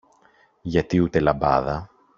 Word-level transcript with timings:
γιατί 0.61 0.99
ούτε 0.99 1.19
λαμπάδα 1.19 1.89